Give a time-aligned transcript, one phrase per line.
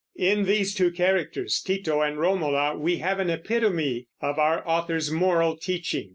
[0.17, 5.57] In these two characters, Tito and Romola, we have an epitome of our author's moral
[5.57, 6.09] teaching.